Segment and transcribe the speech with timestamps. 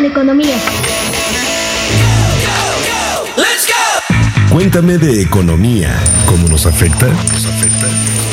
[0.00, 0.56] en economía.
[4.50, 5.94] Cuéntame de economía.
[6.26, 7.06] ¿Cómo nos afecta?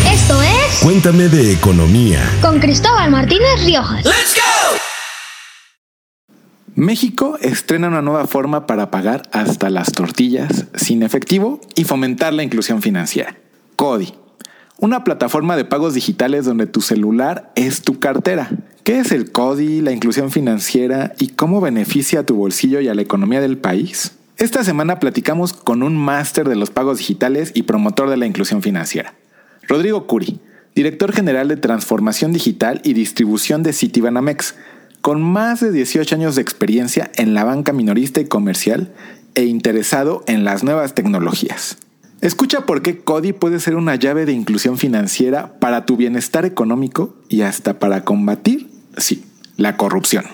[0.09, 2.21] Esto es Cuéntame de economía.
[2.41, 4.05] con Cristóbal Martínez Riojas.
[6.75, 12.43] México estrena una nueva forma para pagar hasta las tortillas sin efectivo y fomentar la
[12.43, 13.35] inclusión financiera.
[13.75, 14.13] CODI,
[14.77, 18.51] una plataforma de pagos digitales donde tu celular es tu cartera.
[18.87, 22.95] ¿Qué es el CODI, la inclusión financiera y cómo beneficia a tu bolsillo y a
[22.95, 24.13] la economía del país?
[24.37, 28.61] Esta semana platicamos con un máster de los pagos digitales y promotor de la inclusión
[28.61, 29.13] financiera,
[29.67, 30.39] Rodrigo Curi,
[30.73, 34.55] director general de transformación digital y distribución de Citibanamex,
[35.01, 38.93] con más de 18 años de experiencia en la banca minorista y comercial
[39.35, 41.77] e interesado en las nuevas tecnologías.
[42.21, 47.17] Escucha por qué CODI puede ser una llave de inclusión financiera para tu bienestar económico
[47.27, 49.25] y hasta para combatir, sí,
[49.55, 50.25] la corrupción.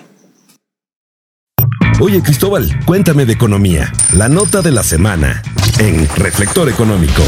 [2.00, 3.92] Oye Cristóbal, cuéntame de economía.
[4.16, 5.42] La nota de la semana
[5.78, 7.22] en Reflector Económico.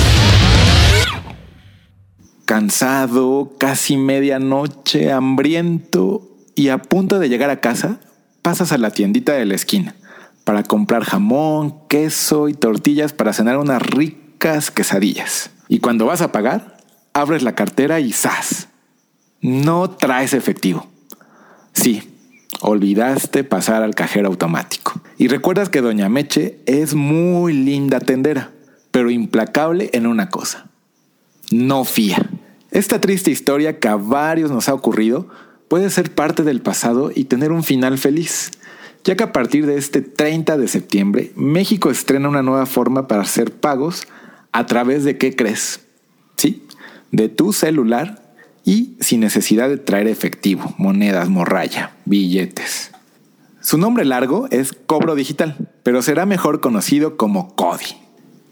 [2.45, 8.01] Cansado, casi medianoche, hambriento y a punto de llegar a casa,
[8.43, 9.95] pasas a la tiendita de la esquina
[10.45, 15.51] para comprar jamón, queso y tortillas para cenar unas ricas quesadillas.
[15.69, 16.77] Y cuando vas a pagar,
[17.13, 18.69] abres la cartera y ¡zas!
[19.41, 20.87] No traes efectivo.
[21.77, 22.03] Sí,
[22.63, 24.99] olvidaste pasar al cajero automático.
[25.19, 28.51] Y recuerdas que Doña Meche es muy linda tendera,
[28.91, 30.71] pero implacable en una cosa.
[31.53, 32.31] No fía.
[32.71, 35.29] Esta triste historia que a varios nos ha ocurrido
[35.69, 38.53] puede ser parte del pasado y tener un final feliz,
[39.05, 43.23] ya que a partir de este 30 de septiembre, México estrena una nueva forma para
[43.23, 44.09] hacer pagos
[44.53, 45.81] a través de qué crees?
[46.37, 46.65] Sí,
[47.13, 48.26] de tu celular
[48.67, 52.91] y sin necesidad de traer efectivo, monedas, morralla, billetes.
[53.61, 57.97] Su nombre largo es Cobro Digital, pero será mejor conocido como CODI,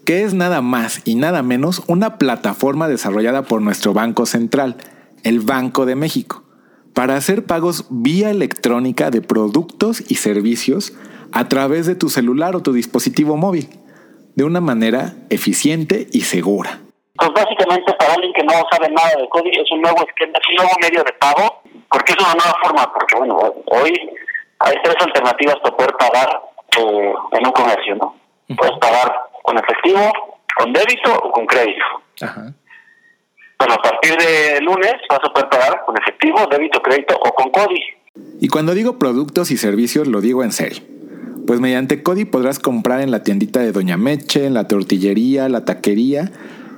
[0.05, 4.77] que es nada más y nada menos una plataforma desarrollada por nuestro Banco Central,
[5.25, 6.45] el Banco de México,
[6.93, 10.93] para hacer pagos vía electrónica de productos y servicios
[11.33, 13.69] a través de tu celular o tu dispositivo móvil,
[14.37, 16.84] de una manera eficiente y segura.
[17.17, 20.49] Pues básicamente para alguien que no sabe nada de código es un nuevo esquema, es
[20.49, 24.11] un nuevo medio de pago, porque es una nueva forma, porque bueno, hoy
[24.59, 26.43] hay tres alternativas para poder pagar
[26.77, 28.17] eh, en un comercio, ¿no?
[28.57, 30.13] Puedes pagar con efectivo,
[30.57, 31.85] con débito o con crédito.
[33.59, 37.51] Bueno, a partir de lunes vas a poder pagar con efectivo, débito, crédito o con
[37.51, 37.81] CODI.
[38.41, 40.83] Y cuando digo productos y servicios lo digo en serio.
[41.47, 45.65] Pues mediante CODI podrás comprar en la tiendita de Doña Meche, en la tortillería, la
[45.65, 46.33] taquería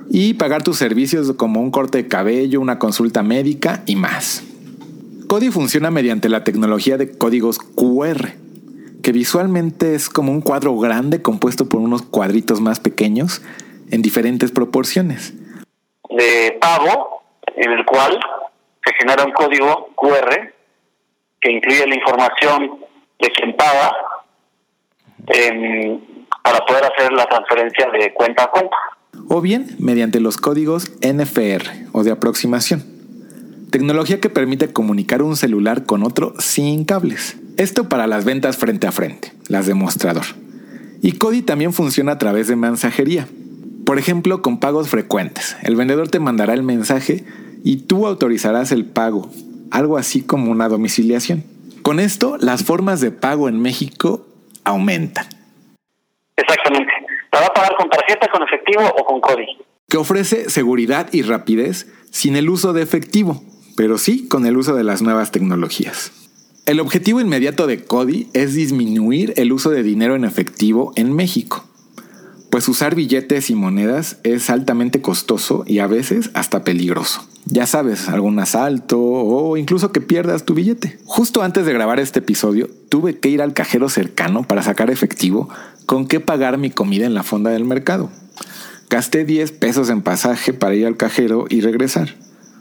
[0.09, 4.43] y pagar tus servicios como un corte de cabello, una consulta médica y más.
[5.27, 8.29] CODI funciona mediante la tecnología de códigos QR,
[9.03, 13.41] que visualmente es como un cuadro grande compuesto por unos cuadritos más pequeños
[13.91, 15.33] en diferentes proporciones.
[16.09, 17.23] de pago
[17.55, 18.17] en el cual
[18.85, 20.53] se genera un código QR
[21.41, 22.79] que incluye la información
[23.19, 23.93] de quien paga
[25.27, 25.99] em,
[26.41, 28.77] para poder hacer la transferencia de cuenta a cuenta.
[29.27, 32.83] O bien mediante los códigos NFR o de aproximación.
[33.69, 37.37] Tecnología que permite comunicar un celular con otro sin cables.
[37.57, 40.25] Esto para las ventas frente a frente, las de mostrador.
[41.01, 43.27] Y CODI también funciona a través de mensajería.
[43.85, 45.57] Por ejemplo, con pagos frecuentes.
[45.63, 47.25] El vendedor te mandará el mensaje
[47.63, 49.29] y tú autorizarás el pago,
[49.71, 51.43] algo así como una domiciliación.
[51.81, 54.27] Con esto, las formas de pago en México
[54.63, 55.25] aumentan.
[56.35, 56.91] Exactamente.
[57.39, 59.45] Va a pagar con tarjeta, con efectivo o con CODI.
[59.89, 63.41] que ofrece seguridad y rapidez sin el uso de efectivo,
[63.77, 66.11] pero sí con el uso de las nuevas tecnologías.
[66.65, 71.63] El objetivo inmediato de CODI es disminuir el uso de dinero en efectivo en México,
[72.49, 77.25] pues usar billetes y monedas es altamente costoso y a veces hasta peligroso.
[77.49, 80.99] Ya sabes, algún asalto o incluso que pierdas tu billete.
[81.05, 85.47] Justo antes de grabar este episodio, tuve que ir al cajero cercano para sacar efectivo
[85.85, 88.09] con qué pagar mi comida en la fonda del mercado.
[88.89, 92.15] Gasté 10 pesos en pasaje para ir al cajero y regresar.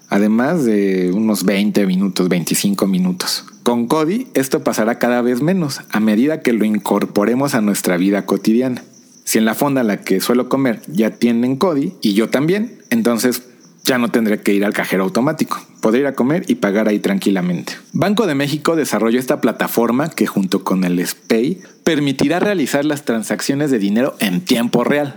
[0.09, 3.45] Además de unos 20 minutos, 25 minutos.
[3.65, 8.25] Con Cody esto pasará cada vez menos a medida que lo incorporemos a nuestra vida
[8.25, 8.85] cotidiana.
[9.25, 12.79] Si en la fonda en la que suelo comer ya tienen Cody y yo también,
[12.91, 13.43] entonces
[13.87, 15.65] ya no tendré que ir al cajero automático.
[15.81, 17.75] Podré ir a comer y pagar ahí tranquilamente.
[17.93, 23.71] Banco de México desarrolló esta plataforma que junto con el SPAY permitirá realizar las transacciones
[23.71, 25.15] de dinero en tiempo real.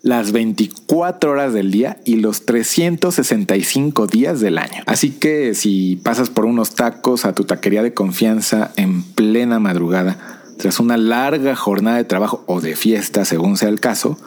[0.00, 4.84] las 24 horas del día y los 365 días del año.
[4.86, 10.16] Así que si pasas por unos tacos a tu taquería de confianza en plena madrugada,
[10.56, 14.18] tras una larga jornada de trabajo o de fiesta, según sea el caso,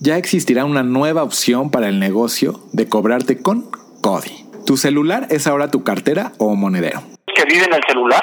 [0.00, 3.70] ya existirá una nueva opción para el negocio de cobrarte con
[4.02, 4.44] CODI.
[4.66, 7.00] ¿Tu celular es ahora tu cartera o monedero?
[7.34, 8.22] Que vive en el celular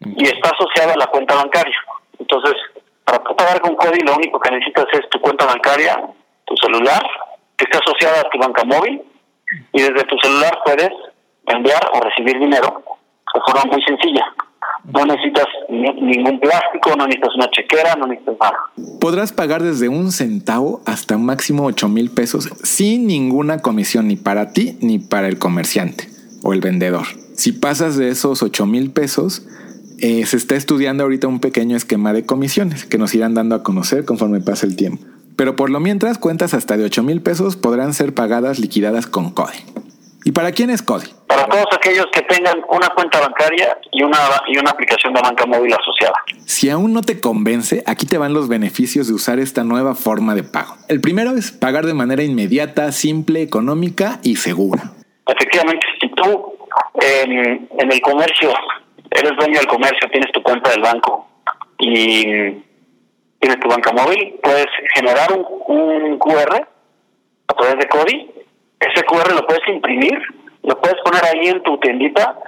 [0.00, 1.76] y está asociada a la cuenta bancaria.
[2.18, 2.54] Entonces,
[3.04, 6.00] para pagar con CODI lo único que necesitas es tu cuenta bancaria,
[6.44, 7.02] tu celular,
[7.56, 9.02] que esté asociada a tu banca móvil
[9.72, 10.90] y desde tu celular puedes
[11.46, 12.82] enviar o recibir dinero
[13.34, 14.32] de forma muy sencilla.
[14.92, 18.56] No necesitas ningún plástico, no necesitas una chequera, no necesitas nada.
[19.00, 24.16] Podrás pagar desde un centavo hasta un máximo 8 mil pesos sin ninguna comisión ni
[24.16, 26.08] para ti ni para el comerciante
[26.42, 27.06] o el vendedor.
[27.34, 29.46] Si pasas de esos 8 mil pesos,
[29.98, 33.62] eh, se está estudiando ahorita un pequeño esquema de comisiones que nos irán dando a
[33.62, 35.04] conocer conforme pase el tiempo.
[35.36, 39.30] Pero por lo mientras, cuentas hasta de 8 mil pesos podrán ser pagadas liquidadas con
[39.30, 39.54] CODE.
[40.26, 41.06] ¿Y para quién es CODI?
[41.28, 44.18] Para todos aquellos que tengan una cuenta bancaria y una,
[44.48, 46.16] y una aplicación de banca móvil asociada.
[46.44, 50.34] Si aún no te convence, aquí te van los beneficios de usar esta nueva forma
[50.34, 50.74] de pago.
[50.88, 54.94] El primero es pagar de manera inmediata, simple, económica y segura.
[55.28, 56.58] Efectivamente, si tú
[57.00, 58.52] en, en el comercio,
[59.12, 61.28] eres dueño del comercio, tienes tu cuenta del banco
[61.78, 62.24] y
[63.38, 66.66] tienes tu banca móvil, puedes generar un, un QR
[67.46, 68.35] a través de CODI
[68.80, 70.18] ese QR lo puedes imprimir,
[70.62, 72.38] lo puedes poner ahí en tu tiendita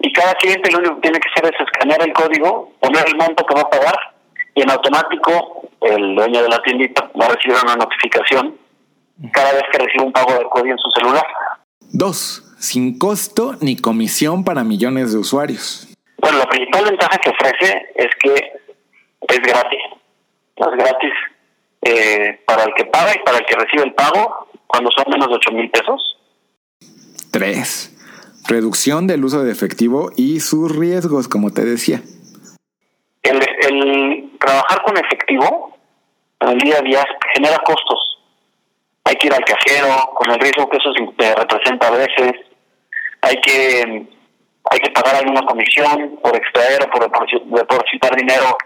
[0.00, 3.16] y cada cliente lo único que tiene que hacer es escanear el código, poner el
[3.16, 3.96] monto que va a pagar
[4.54, 8.56] y en automático el dueño de la tiendita va a recibir una notificación
[9.32, 11.26] cada vez que recibe un pago de código en su celular.
[11.92, 15.88] Dos, sin costo ni comisión para millones de usuarios.
[16.18, 18.34] Bueno, la principal ventaja que ofrece es que
[19.28, 19.80] es gratis.
[20.56, 21.12] Es gratis
[21.82, 25.28] eh, para el que paga y para el que recibe el pago cuando son menos
[25.28, 26.16] de 8 mil pesos.
[27.30, 27.96] Tres,
[28.48, 32.02] reducción del uso de efectivo y sus riesgos, como te decía.
[33.22, 35.76] El, el trabajar con efectivo
[36.40, 38.18] en el día a día genera costos.
[39.04, 42.32] Hay que ir al cajero con el riesgo que eso te representa a veces.
[43.22, 44.08] Hay que
[44.70, 47.10] hay que pagar alguna comisión por extraer o por
[47.58, 48.56] depositar dinero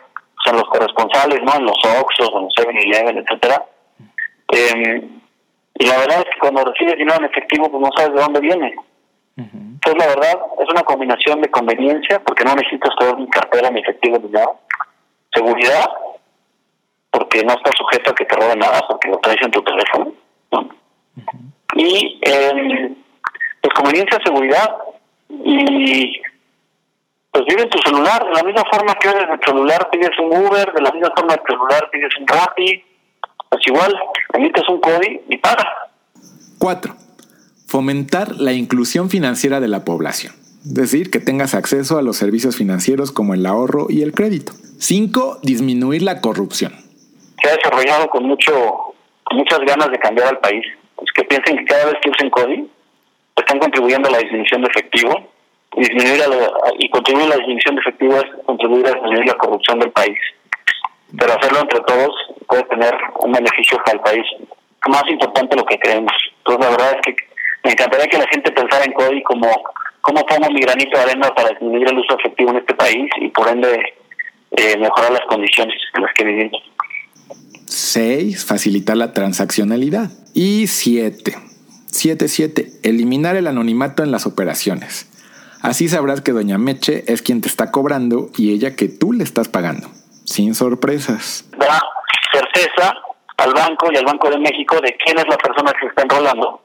[0.47, 1.55] o los corresponsales, ¿no?
[1.57, 3.65] En los Oxxos, en los 7-Eleven, etcétera.
[4.53, 5.09] Eh,
[5.75, 8.41] y la verdad es que cuando recibes dinero en efectivo, pues no sabes de dónde
[8.41, 8.75] viene.
[9.37, 13.81] Entonces, la verdad, es una combinación de conveniencia, porque no necesitas todo mi cartera, mi
[13.81, 14.53] efectivo, ni nada.
[15.35, 15.91] Seguridad,
[17.11, 20.13] porque no estás sujeto a que te roben nada, porque lo traes en tu teléfono.
[21.75, 22.95] Y, eh,
[23.61, 24.77] pues, conveniencia, seguridad,
[25.29, 26.23] y
[27.33, 30.47] pues vive en tu celular, de la misma forma que desde el celular pides un
[30.47, 32.85] Uber, de la misma forma que el celular pides un Rappi,
[33.55, 33.95] pues igual,
[34.33, 35.65] emites un código y paga.
[36.59, 36.95] 4.
[37.67, 40.33] Fomentar la inclusión financiera de la población.
[40.65, 44.53] Es decir, que tengas acceso a los servicios financieros como el ahorro y el crédito.
[44.79, 45.41] 5.
[45.43, 46.73] Disminuir la corrupción.
[47.43, 48.53] Se ha desarrollado con mucho
[49.25, 50.65] con muchas ganas de cambiar al país.
[51.01, 52.69] Es que piensen que cada vez que usen CODI,
[53.37, 55.31] están contribuyendo a la disminución de efectivo.
[55.77, 56.23] Disminuir
[56.79, 60.19] y contribuir a la disminución de efectivo es contribuir a disminuir la corrupción del país
[61.19, 62.11] pero hacerlo entre todos
[62.47, 64.27] puede tener un beneficio para el país.
[64.89, 66.13] Más importante lo que creemos.
[66.39, 67.25] Entonces, la verdad es que
[67.65, 69.49] me encantaría que la gente pensara en CODI como
[70.01, 73.29] cómo pongo mi granito de arena para disminuir el uso efectivo en este país y
[73.29, 73.95] por ende
[74.51, 76.63] eh, mejorar las condiciones en las que vivimos.
[77.67, 78.45] 6.
[78.45, 80.11] Facilitar la transaccionalidad.
[80.35, 81.35] Y 7.
[81.87, 82.67] 7, 7.
[82.83, 85.11] Eliminar el anonimato en las operaciones.
[85.63, 89.25] Así sabrás que Doña Meche es quien te está cobrando y ella que tú le
[89.25, 89.89] estás pagando
[90.25, 91.49] sin sorpresas.
[91.57, 91.81] Da
[92.33, 92.95] certeza
[93.37, 96.03] al banco y al Banco de México de quién es la persona que se está
[96.03, 96.61] enrolando.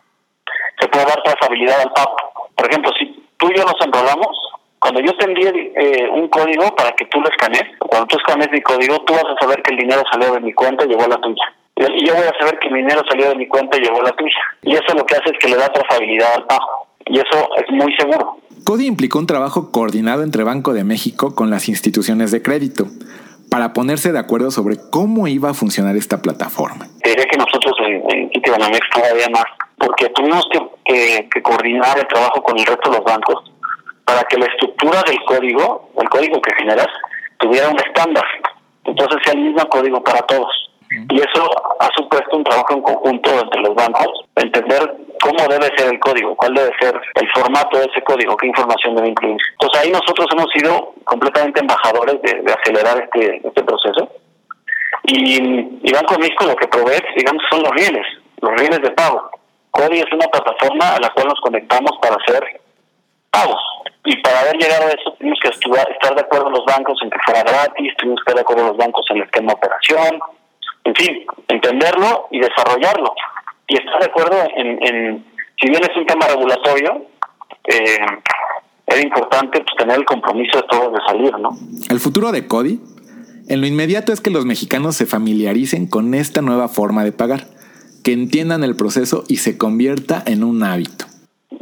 [0.79, 2.15] Se puede dar trazabilidad al pago.
[2.55, 4.37] Por ejemplo, si tú y yo nos enrolamos,
[4.79, 8.49] cuando yo te envíe eh, un código para que tú lo escanees, cuando tú escanees
[8.51, 11.03] mi código, tú vas a saber que el dinero salió de mi cuenta y llegó
[11.03, 11.43] a la tuya.
[11.75, 14.03] Y yo voy a saber que mi dinero salió de mi cuenta y llegó a
[14.03, 14.39] la tuya.
[14.63, 16.87] Y eso lo que hace es que le da trazabilidad al pago.
[17.05, 18.37] Y eso es muy seguro.
[18.63, 22.85] CODI implicó un trabajo coordinado entre Banco de México con las instituciones de crédito
[23.49, 26.87] para ponerse de acuerdo sobre cómo iba a funcionar esta plataforma.
[27.03, 29.45] Diré que nosotros en, Citibanamex todavía más,
[29.77, 33.51] porque tuvimos que, que, coordinar el trabajo con el resto de los bancos
[34.05, 36.87] para que la estructura del código, el código que generas,
[37.37, 38.23] tuviera un estándar.
[38.85, 40.68] Entonces sea el mismo código para todos.
[40.91, 45.93] Y eso ha supuesto un trabajo en conjunto entre los bancos, entender cómo debe ser
[45.93, 49.37] el código, cuál debe ser el formato de ese código, qué información debe incluir.
[49.51, 54.09] Entonces ahí nosotros hemos sido completamente embajadores de, acelerar este, este proceso
[55.03, 58.05] Y, Banco de México lo que provee, digamos, son los rieles,
[58.41, 59.29] los rieles de pago.
[59.71, 62.61] CODI es una plataforma a la cual nos conectamos para hacer
[63.29, 63.61] pagos.
[64.05, 67.19] Y para haber llegado a eso, tuvimos que estar de acuerdo los bancos en que
[67.25, 70.19] fuera gratis, tuvimos que estar de acuerdo los bancos en el esquema de operación,
[70.89, 73.13] en fin, entenderlo y desarrollarlo.
[73.67, 75.25] Y estar de acuerdo en, en
[75.59, 77.05] si bien es un tema regulatorio,
[77.67, 77.97] eh,
[78.87, 81.49] era importante pues, tener el compromiso de todos de salir, ¿no?
[81.89, 82.79] El futuro de CODI,
[83.47, 87.41] en lo inmediato es que los mexicanos se familiaricen con esta nueva forma de pagar,
[88.03, 91.05] que entiendan el proceso y se convierta en un hábito.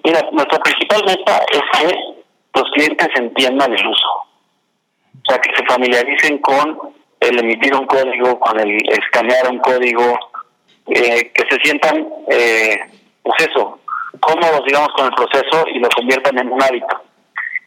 [0.05, 1.95] Mira, nuestra principal meta es que
[2.53, 4.07] los clientes entiendan el uso.
[4.07, 6.77] O sea, que se familiaricen con
[7.19, 10.19] el emitir un código, con el escanear un código,
[10.87, 12.79] eh, que se sientan, eh,
[13.23, 13.79] pues eso,
[14.19, 17.01] cómodos, digamos, con el proceso y lo conviertan en un hábito.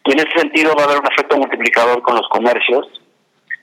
[0.04, 2.88] Y en ese sentido va a haber un efecto multiplicador con los comercios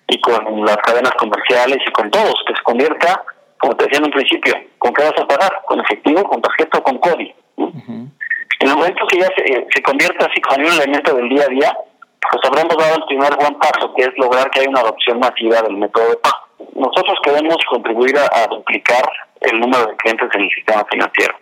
[0.07, 3.23] y con las cadenas comerciales y con todos, que se convierta,
[3.59, 5.61] como te decía en un principio, ¿con qué vas a pagar?
[5.65, 7.33] ¿Con efectivo, con tarjeta o con código?
[7.57, 11.49] En el momento que ya se, se convierta así como un elemento del día a
[11.49, 11.77] día,
[12.21, 15.61] pues habremos dado el primer buen paso, que es lograr que haya una adopción masiva
[15.61, 16.37] del método de pago.
[16.75, 19.03] Nosotros queremos contribuir a, duplicar
[19.41, 21.35] el número de clientes en el sistema financiero,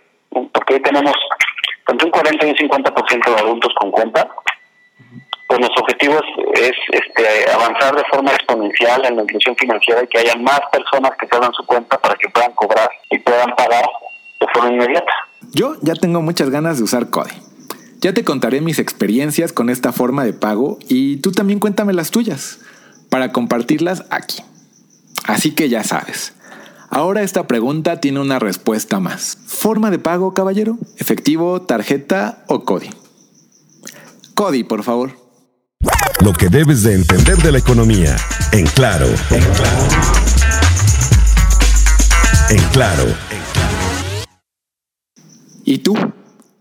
[0.52, 1.14] porque hoy tenemos
[1.88, 4.28] entre un 40 y un 50% de adultos con cuenta,
[5.48, 6.20] pues nuestro objetivo
[6.54, 11.12] es, este, avanzar de forma exponencial en la inclusión financiera y que haya más personas
[11.18, 13.86] que se su cuenta para que puedan cobrar y puedan pagar
[14.40, 15.14] de forma inmediata.
[15.54, 17.32] Yo ya tengo muchas ganas de usar Code.
[18.06, 22.12] Ya te contaré mis experiencias con esta forma de pago y tú también cuéntame las
[22.12, 22.60] tuyas
[23.10, 24.44] para compartirlas aquí.
[25.24, 26.34] Así que ya sabes.
[26.92, 29.40] Ahora esta pregunta tiene una respuesta más.
[29.48, 30.78] ¿Forma de pago, caballero?
[30.98, 32.92] ¿Efectivo, tarjeta o CODI?
[34.36, 35.18] CODI, por favor.
[36.24, 38.16] Lo que debes de entender de la economía.
[38.52, 39.08] En claro.
[39.32, 39.88] En claro.
[42.52, 43.06] En claro.
[45.64, 45.96] ¿Y tú?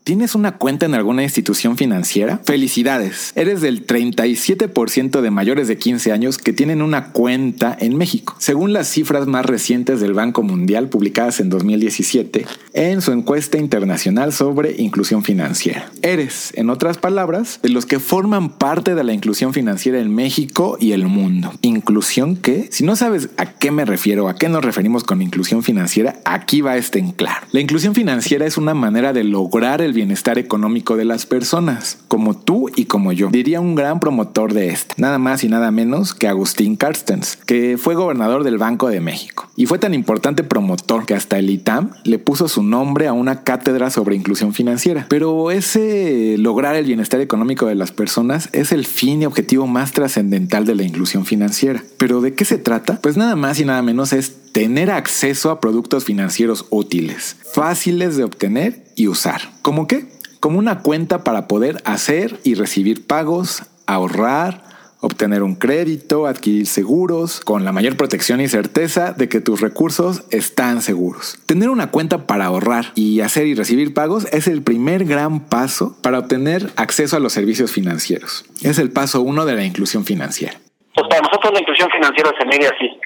[0.04, 2.38] ¿Tienes una cuenta en alguna institución financiera?
[2.44, 8.36] Felicidades, eres del 37% de mayores de 15 años que tienen una cuenta en México,
[8.38, 12.44] según las cifras más recientes del Banco Mundial publicadas en 2017
[12.74, 15.90] en su encuesta internacional sobre inclusión financiera.
[16.02, 20.76] Eres, en otras palabras, de los que forman parte de la inclusión financiera en México
[20.78, 21.50] y el mundo.
[21.62, 22.68] ¿Inclusión qué?
[22.70, 26.60] Si no sabes a qué me refiero, a qué nos referimos con inclusión financiera, aquí
[26.60, 27.46] va este en claro.
[27.52, 32.36] La inclusión financiera es una manera de lograr el bienestar económico de las personas, como
[32.36, 33.30] tú y como yo.
[33.30, 37.78] Diría un gran promotor de este, nada más y nada menos que Agustín Carstens, que
[37.78, 39.48] fue gobernador del Banco de México.
[39.56, 43.42] Y fue tan importante promotor que hasta el ITAM le puso su nombre a una
[43.42, 45.06] cátedra sobre inclusión financiera.
[45.08, 49.92] Pero ese lograr el bienestar económico de las personas es el fin y objetivo más
[49.92, 51.82] trascendental de la inclusión financiera.
[51.98, 52.98] ¿Pero de qué se trata?
[53.00, 58.24] Pues nada más y nada menos es tener acceso a productos financieros útiles, fáciles de
[58.24, 59.40] obtener y usar.
[59.62, 60.06] ¿Cómo qué?
[60.40, 64.62] Como una cuenta para poder hacer y recibir pagos, ahorrar,
[65.04, 70.24] obtener un crédito, adquirir seguros, con la mayor protección y certeza de que tus recursos
[70.30, 71.38] están seguros.
[71.46, 75.96] Tener una cuenta para ahorrar y hacer y recibir pagos es el primer gran paso
[76.02, 78.44] para obtener acceso a los servicios financieros.
[78.62, 80.58] Es el paso uno de la inclusión financiera.
[80.94, 83.03] Pues para nosotros la inclusión financiera se mide así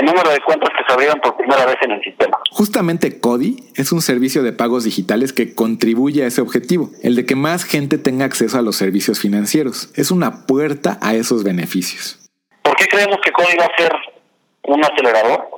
[0.00, 2.38] el número de cuentas que se abrieron por primera vez en el sistema.
[2.50, 7.26] Justamente CODI es un servicio de pagos digitales que contribuye a ese objetivo, el de
[7.26, 9.92] que más gente tenga acceso a los servicios financieros.
[9.96, 12.18] Es una puerta a esos beneficios.
[12.62, 13.92] ¿Por qué creemos que CODI va a ser
[14.62, 15.48] un acelerador?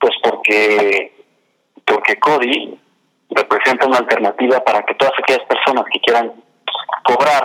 [0.00, 1.12] Pues porque,
[1.84, 2.80] porque CODI
[3.30, 6.32] representa una alternativa para que todas aquellas personas que quieran
[7.04, 7.44] cobrar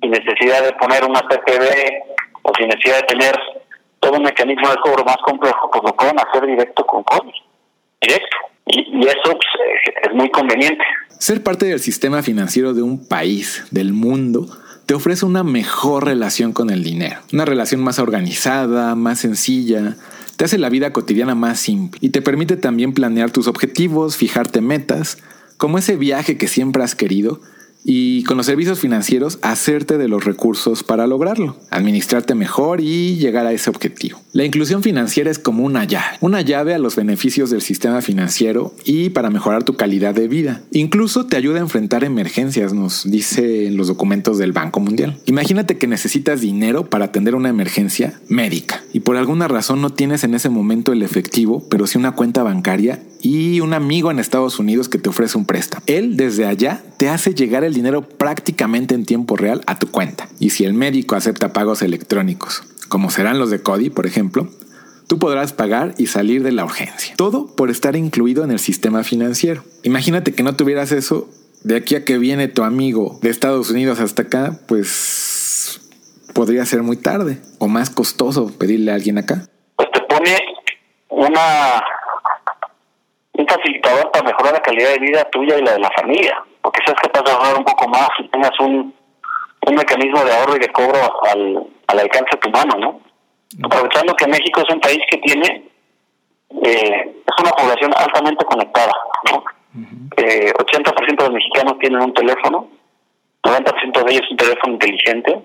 [0.00, 3.34] sin necesidad de poner una PPB o sin necesidad de tener
[4.04, 7.32] todo un mecanismo de cobro más complejo, pues lo pueden hacer directo con CODI,
[8.02, 8.36] directo.
[8.66, 9.38] Y, eso pues,
[10.02, 10.84] es muy conveniente.
[11.18, 14.46] Ser parte del sistema financiero de un país, del mundo,
[14.84, 19.96] te ofrece una mejor relación con el dinero, una relación más organizada, más sencilla,
[20.36, 24.60] te hace la vida cotidiana más simple y te permite también planear tus objetivos, fijarte
[24.60, 25.18] metas,
[25.56, 27.40] como ese viaje que siempre has querido
[27.84, 33.46] y con los servicios financieros hacerte de los recursos para lograrlo, administrarte mejor y llegar
[33.46, 34.20] a ese objetivo.
[34.32, 38.74] La inclusión financiera es como una llave, una llave a los beneficios del sistema financiero
[38.84, 40.62] y para mejorar tu calidad de vida.
[40.72, 45.18] Incluso te ayuda a enfrentar emergencias, nos dice en los documentos del Banco Mundial.
[45.26, 50.24] Imagínate que necesitas dinero para atender una emergencia médica y por alguna razón no tienes
[50.24, 54.58] en ese momento el efectivo, pero sí una cuenta bancaria y un amigo en Estados
[54.58, 55.82] Unidos que te ofrece un préstamo.
[55.86, 60.28] Él desde allá te hace llegar el dinero prácticamente en tiempo real a tu cuenta.
[60.40, 64.48] Y si el médico acepta pagos electrónicos, como serán los de Cody, por ejemplo,
[65.06, 67.14] Tú podrás pagar y salir de la urgencia.
[67.16, 69.62] Todo por estar incluido en el sistema financiero.
[69.82, 71.28] Imagínate que no tuvieras eso
[71.62, 75.80] de aquí a que viene tu amigo de Estados Unidos hasta acá, pues
[76.34, 79.46] podría ser muy tarde o más costoso pedirle a alguien acá.
[79.76, 80.38] Pues te pone
[81.10, 81.82] una
[83.32, 86.80] un facilitador para mejorar la calidad de vida tuya y la de la familia, porque
[86.82, 88.94] que vas a ahorrar un poco más si tengas un,
[89.66, 90.98] un mecanismo de ahorro y de cobro
[91.30, 93.00] al, al alcance de tu mano, ¿no?
[93.62, 95.68] Aprovechando que México es un país que tiene
[96.62, 98.92] eh, es una población altamente conectada,
[99.30, 99.44] ¿no?
[100.16, 102.68] eh, 80% de los mexicanos tienen un teléfono,
[103.42, 105.40] 90% de ellos un teléfono inteligente.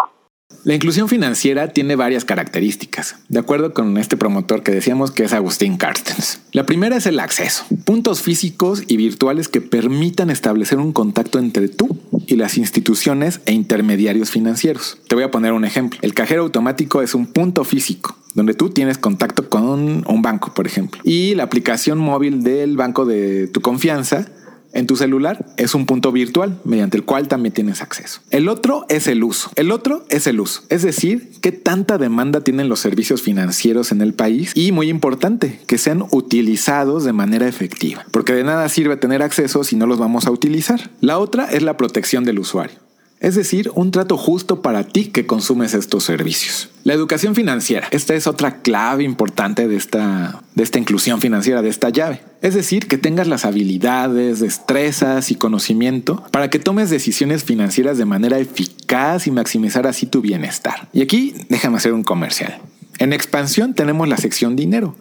[0.66, 5.32] La inclusión financiera tiene varias características, de acuerdo con este promotor que decíamos que es
[5.32, 6.42] Agustín Carstens.
[6.52, 11.70] La primera es el acceso, puntos físicos y virtuales que permitan establecer un contacto entre
[11.70, 14.98] tú y las instituciones e intermediarios financieros.
[15.08, 15.98] Te voy a poner un ejemplo.
[16.02, 20.68] El cajero automático es un punto físico donde tú tienes contacto con un banco, por
[20.68, 21.02] ejemplo.
[21.04, 24.28] Y la aplicación móvil del banco de tu confianza
[24.74, 28.22] en tu celular es un punto virtual mediante el cual también tienes acceso.
[28.30, 29.52] El otro es el uso.
[29.56, 30.64] El otro es el uso.
[30.70, 35.60] Es decir, qué tanta demanda tienen los servicios financieros en el país y muy importante,
[35.68, 38.06] que sean utilizados de manera efectiva.
[38.12, 40.92] Porque de nada sirve tener acceso si no los vamos a utilizar.
[41.02, 42.89] La otra es la protección del usuario
[43.20, 46.70] es decir, un trato justo para ti que consumes estos servicios.
[46.86, 51.70] La educación financiera, esta es otra clave importante de esta, de esta inclusión financiera, de
[51.70, 52.22] esta llave.
[52.42, 58.06] Es decir, que tengas las habilidades, destrezas y conocimiento para que tomes decisiones financieras de
[58.06, 60.88] manera eficaz y maximizar así tu bienestar.
[60.94, 62.62] Y aquí déjame hacer un comercial.
[63.00, 64.96] En expansión tenemos la sección dinero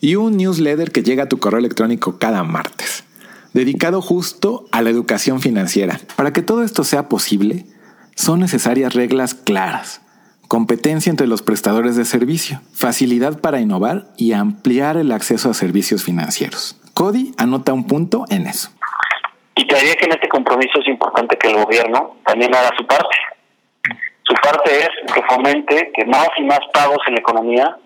[0.00, 3.04] y un newsletter que llega a tu correo electrónico cada martes
[3.52, 5.98] dedicado justo a la educación financiera.
[6.16, 7.64] Para que todo esto sea posible,
[8.14, 10.02] son necesarias reglas claras,
[10.48, 16.04] competencia entre los prestadores de servicio, facilidad para innovar y ampliar el acceso a servicios
[16.04, 16.80] financieros.
[16.94, 18.70] Cody anota un punto en eso.
[19.56, 23.16] Y creería que en este compromiso es importante que el gobierno también haga su parte.
[24.22, 27.76] Su parte es que fomente que más y más pagos en la economía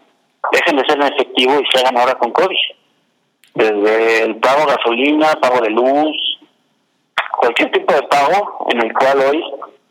[0.53, 2.57] dejen de ser en efectivo y se hagan ahora con Cody
[3.55, 6.17] desde el pago de gasolina, pago de luz,
[7.39, 9.43] cualquier tipo de pago en el cual hoy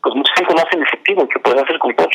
[0.02, 2.14] pues mucha gente lo hace en efectivo que puede hacer con todos.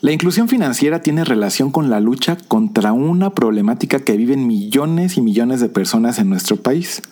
[0.00, 5.20] La inclusión financiera tiene relación con la lucha contra una problemática que viven millones y
[5.20, 7.02] millones de personas en nuestro país,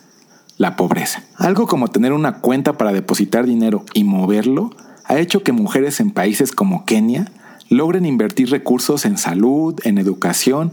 [0.56, 1.22] la pobreza.
[1.36, 4.70] Algo como tener una cuenta para depositar dinero y moverlo
[5.04, 7.26] ha hecho que mujeres en países como Kenia
[7.68, 10.72] logren invertir recursos en salud, en educación,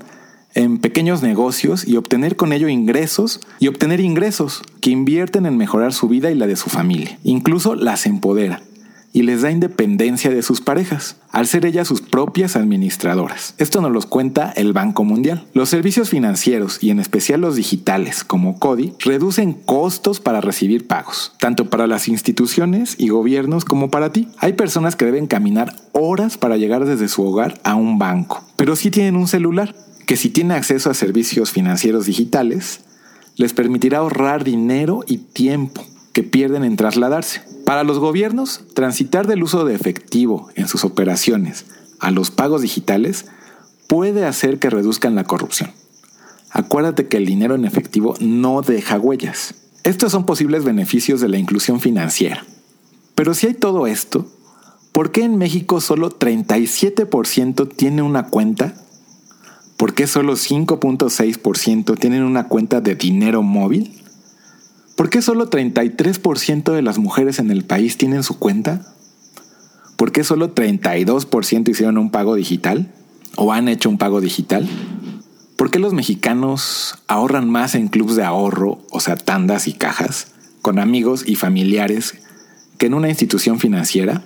[0.55, 5.93] en pequeños negocios y obtener con ello ingresos y obtener ingresos que invierten en mejorar
[5.93, 7.19] su vida y la de su familia.
[7.23, 8.61] Incluso las empodera
[9.15, 13.55] y les da independencia de sus parejas, al ser ellas sus propias administradoras.
[13.57, 15.47] Esto nos lo cuenta el Banco Mundial.
[15.53, 21.33] Los servicios financieros y en especial los digitales como CODI reducen costos para recibir pagos,
[21.39, 24.27] tanto para las instituciones y gobiernos como para ti.
[24.39, 28.75] Hay personas que deben caminar horas para llegar desde su hogar a un banco, pero
[28.75, 29.73] sí tienen un celular
[30.05, 32.81] que si tiene acceso a servicios financieros digitales,
[33.35, 37.41] les permitirá ahorrar dinero y tiempo que pierden en trasladarse.
[37.65, 41.65] Para los gobiernos, transitar del uso de efectivo en sus operaciones
[41.99, 43.25] a los pagos digitales
[43.87, 45.71] puede hacer que reduzcan la corrupción.
[46.51, 49.55] Acuérdate que el dinero en efectivo no deja huellas.
[49.83, 52.45] Estos son posibles beneficios de la inclusión financiera.
[53.13, 54.27] Pero si hay todo esto,
[54.91, 58.84] ¿por qué en México solo 37% tiene una cuenta
[59.77, 64.01] ¿Por qué solo 5.6% tienen una cuenta de dinero móvil?
[64.95, 68.93] ¿Por qué solo 33% de las mujeres en el país tienen su cuenta?
[69.97, 72.93] ¿Por qué solo 32% hicieron un pago digital?
[73.35, 74.69] ¿O han hecho un pago digital?
[75.57, 80.27] ¿Por qué los mexicanos ahorran más en clubs de ahorro, o sea, tandas y cajas,
[80.61, 82.15] con amigos y familiares,
[82.77, 84.23] que en una institución financiera?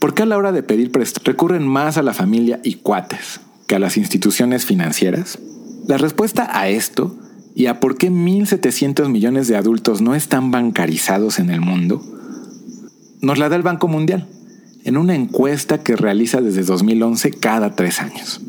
[0.00, 3.40] ¿Por qué a la hora de pedir préstamo recurren más a la familia y cuates,
[3.68, 5.38] a las instituciones financieras?
[5.86, 7.16] La respuesta a esto
[7.54, 12.02] y a por qué 1.700 millones de adultos no están bancarizados en el mundo
[13.22, 14.26] nos la da el Banco Mundial
[14.84, 18.40] en una encuesta que realiza desde 2011 cada tres años,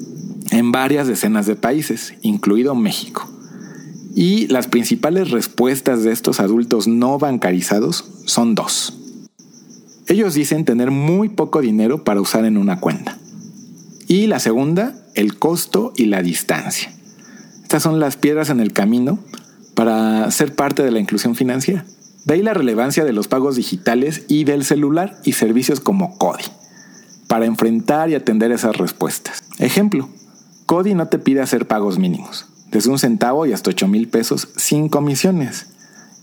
[0.50, 3.30] en varias decenas de países, incluido México.
[4.16, 8.98] Y las principales respuestas de estos adultos no bancarizados son dos.
[10.08, 13.20] Ellos dicen tener muy poco dinero para usar en una cuenta.
[14.14, 16.94] Y la segunda el costo y la distancia.
[17.64, 19.18] Estas son las piedras en el camino
[19.74, 21.84] para ser parte de la inclusión financiera.
[22.24, 26.44] De ahí la relevancia de los pagos digitales y del celular y servicios como CODI
[27.28, 29.46] para enfrentar y atender esas respuestas.
[29.58, 30.08] Ejemplo,
[30.68, 34.48] Cody no te pide hacer pagos mínimos, desde un centavo y hasta 8 mil pesos
[34.58, 35.66] sin comisiones.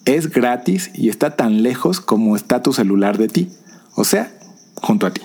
[0.04, 3.50] Es gratis y está tan lejos como está tu celular de ti,
[3.96, 4.32] o sea,
[4.76, 5.22] junto a ti.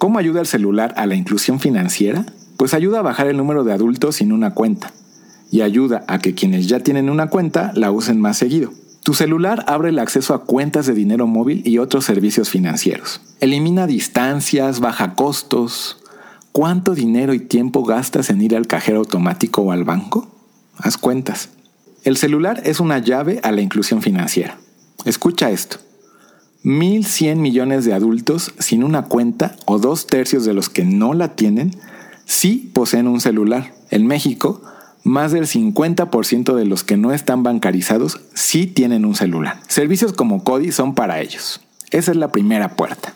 [0.00, 2.24] ¿Cómo ayuda el celular a la inclusión financiera?
[2.56, 4.94] Pues ayuda a bajar el número de adultos sin una cuenta
[5.50, 8.72] y ayuda a que quienes ya tienen una cuenta la usen más seguido.
[9.02, 13.20] Tu celular abre el acceso a cuentas de dinero móvil y otros servicios financieros.
[13.40, 15.98] Elimina distancias, baja costos.
[16.50, 20.30] ¿Cuánto dinero y tiempo gastas en ir al cajero automático o al banco?
[20.78, 21.50] Haz cuentas.
[22.04, 24.56] El celular es una llave a la inclusión financiera.
[25.04, 25.76] Escucha esto.
[26.64, 31.34] 1.100 millones de adultos sin una cuenta o dos tercios de los que no la
[31.34, 31.74] tienen
[32.26, 33.72] sí poseen un celular.
[33.90, 34.60] En México,
[35.02, 39.60] más del 50% de los que no están bancarizados sí tienen un celular.
[39.68, 41.60] Servicios como Cody son para ellos.
[41.90, 43.14] Esa es la primera puerta.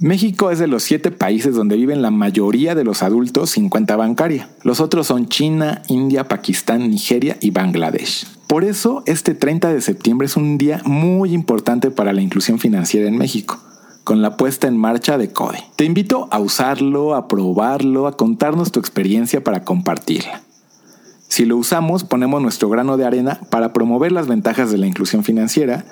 [0.00, 3.94] México es de los siete países donde viven la mayoría de los adultos sin cuenta
[3.94, 4.48] bancaria.
[4.64, 8.26] Los otros son China, India, Pakistán, Nigeria y Bangladesh.
[8.48, 13.06] Por eso, este 30 de septiembre es un día muy importante para la inclusión financiera
[13.06, 13.60] en México,
[14.02, 15.62] con la puesta en marcha de CODE.
[15.76, 20.42] Te invito a usarlo, a probarlo, a contarnos tu experiencia para compartirla.
[21.28, 25.22] Si lo usamos, ponemos nuestro grano de arena para promover las ventajas de la inclusión
[25.22, 25.84] financiera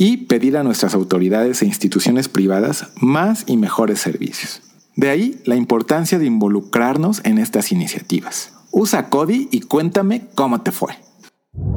[0.00, 4.62] y pedir a nuestras autoridades e instituciones privadas más y mejores servicios.
[4.96, 8.54] De ahí la importancia de involucrarnos en estas iniciativas.
[8.70, 10.94] Usa CODI y cuéntame cómo te fue.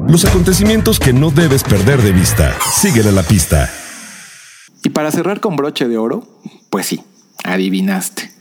[0.07, 2.55] Los acontecimientos que no debes perder de vista.
[2.73, 3.69] Síguele la pista.
[4.85, 6.25] Y para cerrar con broche de oro,
[6.69, 7.03] pues sí,
[7.43, 8.31] adivinaste.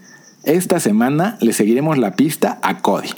[0.44, 3.14] Esta semana le seguiremos la pista a CODI.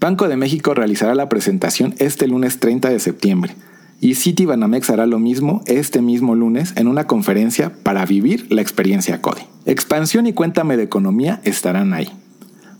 [0.00, 3.56] Banco de México realizará la presentación este lunes 30 de septiembre
[4.00, 8.62] y City Banamex hará lo mismo este mismo lunes en una conferencia para vivir la
[8.62, 9.42] experiencia CODI.
[9.66, 12.08] Expansión y Cuéntame de Economía estarán ahí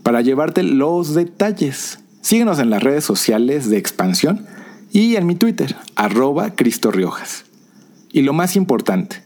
[0.02, 1.98] para llevarte los detalles.
[2.22, 4.46] Síguenos en las redes sociales de Expansión
[4.90, 7.44] y en mi Twitter, arroba Cristo Riojas.
[8.10, 9.22] Y lo más importante,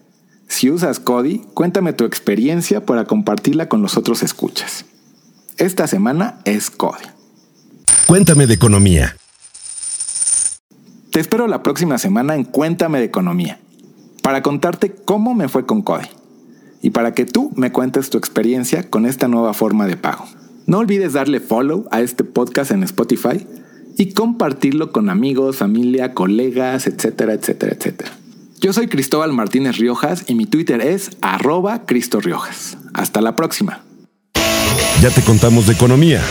[0.49, 4.85] si usas CODI, cuéntame tu experiencia para compartirla con los otros escuchas.
[5.57, 7.05] Esta semana es CODI.
[8.07, 9.17] Cuéntame de economía.
[11.13, 13.61] Te espero la próxima semana en Cuéntame de Economía,
[14.23, 16.07] para contarte cómo me fue con Cody
[16.81, 20.25] y para que tú me cuentes tu experiencia con esta nueva forma de pago.
[20.65, 23.47] No olvides darle follow a este podcast en Spotify
[23.99, 28.11] y compartirlo con amigos, familia, colegas, etcétera, etcétera, etcétera.
[28.63, 32.79] Yo soy Cristóbal Martínez Riojas y mi Twitter es arroba Cristo Riojas.
[32.95, 33.85] Hasta la próxima.
[35.03, 36.23] Ya te contamos de economía.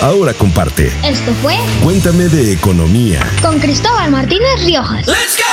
[0.00, 0.90] Ahora comparte.
[1.04, 3.20] Esto fue Cuéntame de economía.
[3.42, 5.06] con Cristóbal Martínez Riojas.
[5.06, 5.49] Let's go!